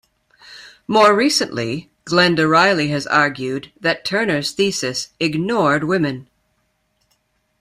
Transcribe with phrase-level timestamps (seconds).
[0.87, 6.27] More recently Glenda Riley has argued that Turner's thesis ignored women.